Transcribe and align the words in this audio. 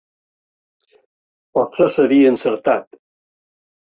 Potser 1.57 1.87
seria 1.97 2.31
encertat. 2.35 2.89